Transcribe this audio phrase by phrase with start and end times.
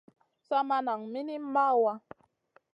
[0.47, 1.97] Sa maʼa nan minim mawaa.